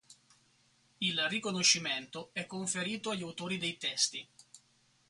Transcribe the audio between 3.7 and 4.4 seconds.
testi.